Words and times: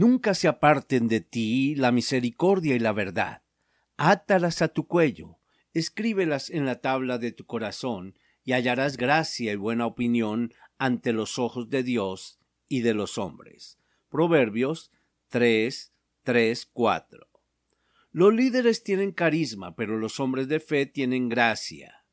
Nunca 0.00 0.32
se 0.32 0.48
aparten 0.48 1.08
de 1.08 1.20
ti 1.20 1.74
la 1.74 1.92
misericordia 1.92 2.74
y 2.74 2.78
la 2.78 2.94
verdad. 2.94 3.42
Átalas 3.98 4.62
a 4.62 4.68
tu 4.68 4.86
cuello, 4.86 5.36
escríbelas 5.74 6.48
en 6.48 6.64
la 6.64 6.80
tabla 6.80 7.18
de 7.18 7.32
tu 7.32 7.44
corazón, 7.44 8.18
y 8.42 8.52
hallarás 8.54 8.96
gracia 8.96 9.52
y 9.52 9.56
buena 9.56 9.84
opinión 9.84 10.54
ante 10.78 11.12
los 11.12 11.38
ojos 11.38 11.68
de 11.68 11.82
Dios 11.82 12.40
y 12.66 12.80
de 12.80 12.94
los 12.94 13.18
hombres. 13.18 13.78
Proverbios 14.08 14.90
3, 15.28 15.92
3, 16.22 16.70
4. 16.72 17.28
Los 18.10 18.32
líderes 18.32 18.82
tienen 18.82 19.12
carisma, 19.12 19.76
pero 19.76 19.98
los 19.98 20.18
hombres 20.18 20.48
de 20.48 20.60
fe 20.60 20.86
tienen 20.86 21.28
gracia. 21.28 22.06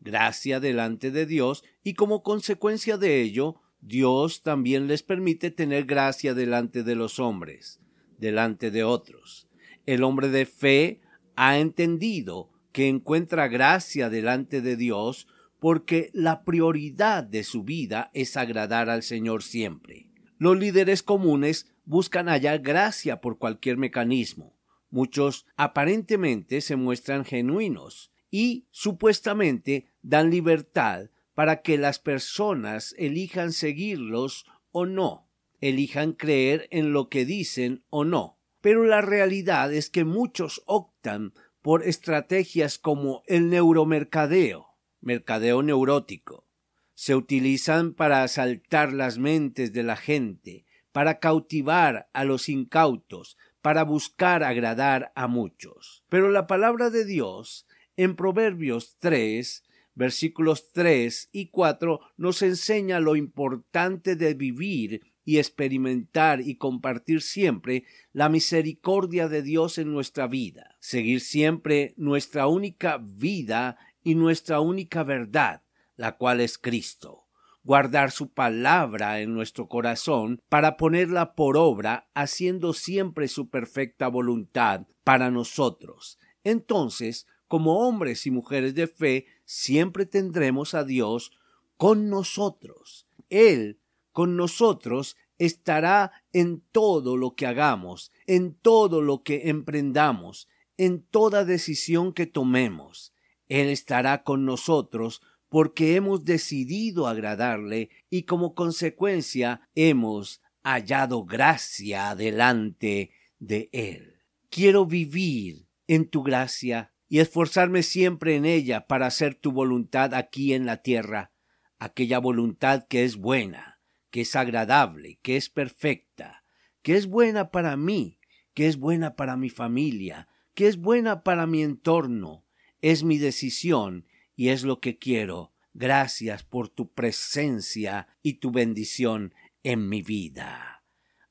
Gracia 0.00 0.60
delante 0.60 1.10
de 1.10 1.26
Dios 1.26 1.62
y 1.82 1.92
como 1.92 2.22
consecuencia 2.22 2.96
de 2.96 3.20
ello, 3.20 3.60
Dios 3.86 4.42
también 4.42 4.86
les 4.86 5.02
permite 5.02 5.50
tener 5.50 5.84
gracia 5.84 6.32
delante 6.32 6.82
de 6.82 6.94
los 6.94 7.18
hombres, 7.18 7.80
delante 8.16 8.70
de 8.70 8.82
otros. 8.82 9.46
El 9.84 10.02
hombre 10.04 10.28
de 10.28 10.46
fe 10.46 11.02
ha 11.36 11.58
entendido 11.58 12.50
que 12.72 12.88
encuentra 12.88 13.46
gracia 13.46 14.08
delante 14.08 14.62
de 14.62 14.76
Dios 14.76 15.28
porque 15.60 16.10
la 16.14 16.44
prioridad 16.44 17.24
de 17.24 17.44
su 17.44 17.62
vida 17.62 18.10
es 18.14 18.38
agradar 18.38 18.88
al 18.88 19.02
Señor 19.02 19.42
siempre. 19.42 20.08
Los 20.38 20.58
líderes 20.58 21.02
comunes 21.02 21.70
buscan 21.84 22.28
hallar 22.28 22.60
gracia 22.60 23.20
por 23.20 23.38
cualquier 23.38 23.76
mecanismo. 23.76 24.56
Muchos 24.90 25.46
aparentemente 25.56 26.62
se 26.62 26.76
muestran 26.76 27.26
genuinos 27.26 28.10
y 28.30 28.64
supuestamente 28.70 29.92
dan 30.02 30.30
libertad 30.30 31.10
para 31.34 31.62
que 31.62 31.78
las 31.78 31.98
personas 31.98 32.94
elijan 32.98 33.52
seguirlos 33.52 34.46
o 34.70 34.86
no, 34.86 35.28
elijan 35.60 36.12
creer 36.12 36.68
en 36.70 36.92
lo 36.92 37.08
que 37.08 37.24
dicen 37.24 37.84
o 37.90 38.04
no. 38.04 38.38
Pero 38.60 38.84
la 38.84 39.02
realidad 39.02 39.72
es 39.72 39.90
que 39.90 40.04
muchos 40.04 40.62
optan 40.66 41.34
por 41.60 41.82
estrategias 41.82 42.78
como 42.78 43.22
el 43.26 43.50
neuromercadeo, 43.50 44.68
mercadeo 45.00 45.62
neurótico. 45.62 46.46
Se 46.94 47.14
utilizan 47.14 47.94
para 47.94 48.22
asaltar 48.22 48.92
las 48.92 49.18
mentes 49.18 49.72
de 49.72 49.82
la 49.82 49.96
gente, 49.96 50.64
para 50.92 51.18
cautivar 51.18 52.08
a 52.12 52.24
los 52.24 52.48
incautos, 52.48 53.36
para 53.60 53.82
buscar 53.82 54.44
agradar 54.44 55.10
a 55.14 55.26
muchos. 55.26 56.04
Pero 56.08 56.30
la 56.30 56.46
palabra 56.46 56.90
de 56.90 57.04
Dios 57.04 57.66
en 57.96 58.14
Proverbios 58.14 58.96
3 59.00 59.64
versículos 59.94 60.70
3 60.72 61.30
y 61.32 61.48
4 61.50 62.00
nos 62.16 62.42
enseña 62.42 63.00
lo 63.00 63.16
importante 63.16 64.16
de 64.16 64.34
vivir 64.34 65.02
y 65.24 65.38
experimentar 65.38 66.40
y 66.40 66.56
compartir 66.56 67.22
siempre 67.22 67.84
la 68.12 68.28
misericordia 68.28 69.28
de 69.28 69.42
Dios 69.42 69.78
en 69.78 69.92
nuestra 69.92 70.26
vida, 70.26 70.76
seguir 70.80 71.20
siempre 71.20 71.94
nuestra 71.96 72.46
única 72.46 72.98
vida 73.02 73.78
y 74.02 74.14
nuestra 74.14 74.60
única 74.60 75.02
verdad, 75.02 75.62
la 75.96 76.16
cual 76.16 76.40
es 76.40 76.58
Cristo 76.58 77.24
guardar 77.64 78.10
su 78.10 78.30
palabra 78.30 79.20
en 79.20 79.34
nuestro 79.34 79.68
corazón 79.68 80.40
para 80.48 80.76
ponerla 80.76 81.34
por 81.34 81.56
obra, 81.56 82.08
haciendo 82.14 82.74
siempre 82.74 83.26
su 83.26 83.48
perfecta 83.48 84.08
voluntad 84.08 84.86
para 85.02 85.30
nosotros. 85.30 86.18
Entonces, 86.44 87.26
como 87.48 87.88
hombres 87.88 88.26
y 88.26 88.30
mujeres 88.30 88.74
de 88.74 88.86
fe, 88.86 89.26
siempre 89.44 90.06
tendremos 90.06 90.74
a 90.74 90.84
Dios 90.84 91.32
con 91.76 92.08
nosotros. 92.08 93.06
Él 93.28 93.80
con 94.12 94.36
nosotros 94.36 95.16
estará 95.38 96.12
en 96.32 96.62
todo 96.72 97.16
lo 97.16 97.34
que 97.34 97.46
hagamos, 97.46 98.12
en 98.26 98.54
todo 98.54 99.02
lo 99.02 99.22
que 99.22 99.48
emprendamos, 99.48 100.48
en 100.76 101.02
toda 101.02 101.44
decisión 101.44 102.12
que 102.12 102.26
tomemos. 102.26 103.12
Él 103.48 103.68
estará 103.68 104.22
con 104.22 104.44
nosotros 104.44 105.20
porque 105.48 105.96
hemos 105.96 106.24
decidido 106.24 107.06
agradarle 107.06 107.90
y 108.10 108.22
como 108.22 108.54
consecuencia 108.54 109.68
hemos 109.74 110.40
hallado 110.62 111.24
gracia 111.24 112.14
delante 112.14 113.10
de 113.38 113.68
Él. 113.72 114.16
Quiero 114.50 114.86
vivir 114.86 115.66
en 115.86 116.08
tu 116.08 116.22
gracia 116.22 116.93
y 117.08 117.20
esforzarme 117.20 117.82
siempre 117.82 118.36
en 118.36 118.44
ella 118.44 118.86
para 118.86 119.06
hacer 119.06 119.34
tu 119.34 119.52
voluntad 119.52 120.14
aquí 120.14 120.54
en 120.54 120.66
la 120.66 120.82
tierra, 120.82 121.32
aquella 121.78 122.18
voluntad 122.18 122.86
que 122.88 123.04
es 123.04 123.16
buena, 123.16 123.80
que 124.10 124.22
es 124.22 124.36
agradable, 124.36 125.18
que 125.22 125.36
es 125.36 125.50
perfecta, 125.50 126.44
que 126.82 126.96
es 126.96 127.06
buena 127.06 127.50
para 127.50 127.76
mí, 127.76 128.18
que 128.54 128.66
es 128.66 128.78
buena 128.78 129.16
para 129.16 129.36
mi 129.36 129.50
familia, 129.50 130.28
que 130.54 130.68
es 130.68 130.76
buena 130.76 131.22
para 131.22 131.46
mi 131.46 131.62
entorno. 131.62 132.44
Es 132.80 133.02
mi 133.02 133.18
decisión 133.18 134.06
y 134.36 134.48
es 134.48 134.62
lo 134.62 134.80
que 134.80 134.98
quiero. 134.98 135.52
Gracias 135.72 136.44
por 136.44 136.68
tu 136.68 136.92
presencia 136.92 138.08
y 138.22 138.34
tu 138.34 138.50
bendición 138.50 139.34
en 139.62 139.88
mi 139.88 140.02
vida. 140.02 140.84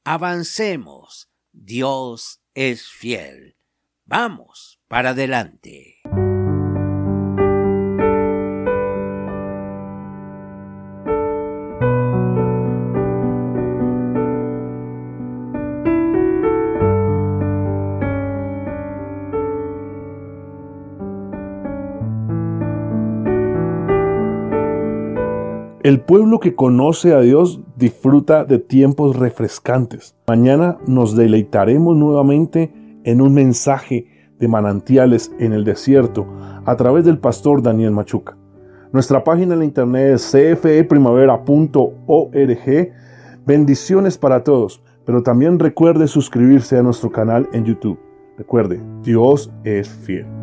Avancemos. 0.04 1.30
Dios 1.52 2.42
es 2.56 2.88
fiel. 2.88 3.56
Vamos 4.06 4.82
para 4.94 5.10
adelante. 5.10 5.96
El 25.82 26.02
pueblo 26.02 26.40
que 26.40 26.54
conoce 26.54 27.16
a 27.16 27.22
Dios 27.22 27.62
disfruta 27.76 28.46
de 28.46 28.60
tiempos 28.60 29.16
refrescantes. 29.16 30.16
Mañana 30.28 30.78
nos 30.86 31.16
deleitaremos 31.16 31.98
nuevamente 31.98 32.72
en 33.04 33.22
un 33.22 33.34
mensaje 33.34 34.13
manantiales 34.48 35.32
en 35.40 35.54
el 35.54 35.64
desierto 35.64 36.28
a 36.66 36.76
través 36.76 37.06
del 37.06 37.18
pastor 37.18 37.62
Daniel 37.62 37.92
Machuca. 37.92 38.38
Nuestra 38.92 39.24
página 39.24 39.56
en 39.56 39.64
internet 39.64 40.16
es 40.16 40.32
cfeprimavera.org. 40.32 42.94
Bendiciones 43.46 44.18
para 44.18 44.44
todos, 44.44 44.82
pero 45.06 45.24
también 45.24 45.60
recuerde 45.60 46.08
suscribirse 46.08 46.78
a 46.78 46.84
nuestro 46.84 47.12
canal 47.12 47.50
en 47.54 47.66
YouTube. 47.66 48.00
Recuerde, 48.38 48.82
Dios 49.02 49.52
es 49.64 49.90
fiel. 49.90 50.43